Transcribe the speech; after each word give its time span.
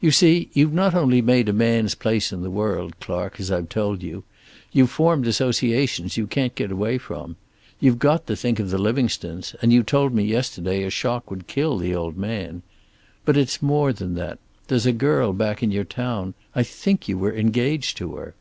"You 0.00 0.10
see, 0.10 0.48
you've 0.52 0.72
not 0.72 0.96
only 0.96 1.22
made 1.22 1.48
a 1.48 1.52
man's 1.52 1.94
place 1.94 2.32
in 2.32 2.42
the 2.42 2.50
world, 2.50 2.98
Clark, 2.98 3.38
as 3.38 3.52
I've 3.52 3.68
told 3.68 4.02
you. 4.02 4.24
You've 4.72 4.90
formed 4.90 5.28
associations 5.28 6.16
you 6.16 6.26
can't 6.26 6.56
get 6.56 6.72
away 6.72 6.98
from. 6.98 7.36
You've 7.78 8.00
got 8.00 8.26
to 8.26 8.34
think 8.34 8.58
of 8.58 8.70
the 8.70 8.78
Livingstones, 8.78 9.54
and 9.62 9.72
you 9.72 9.84
told 9.84 10.12
me 10.12 10.24
yesterday 10.24 10.82
a 10.82 10.90
shock 10.90 11.30
would 11.30 11.46
kill 11.46 11.78
the 11.78 11.94
old 11.94 12.16
man. 12.16 12.62
But 13.24 13.36
it's 13.36 13.62
more 13.62 13.92
than 13.92 14.16
that. 14.16 14.40
There's 14.66 14.86
a 14.86 14.92
girl 14.92 15.32
back 15.32 15.62
in 15.62 15.70
your 15.70 15.84
town. 15.84 16.34
I 16.56 16.64
think 16.64 17.06
you 17.08 17.16
were 17.16 17.32
engaged 17.32 17.96
to 17.98 18.16
her." 18.16 18.34